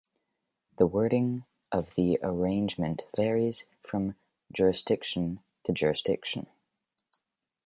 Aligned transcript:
The 0.77 0.87
wording 0.87 1.45
of 1.71 1.93
the 1.93 2.17
arraignment 2.23 3.03
varies 3.15 3.65
from 3.83 4.15
jurisdiction 4.51 5.41
to 5.65 5.71
jurisdiction. 5.73 6.47